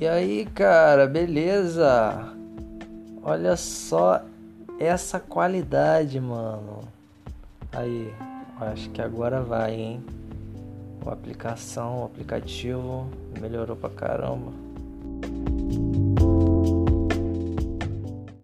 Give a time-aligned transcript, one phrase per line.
[0.00, 2.32] E aí, cara, beleza?
[3.20, 4.22] Olha só
[4.78, 6.82] essa qualidade, mano.
[7.72, 8.14] Aí,
[8.60, 10.04] acho que agora vai, hein?
[11.04, 13.10] A aplicação, o aplicativo
[13.40, 14.52] melhorou pra caramba.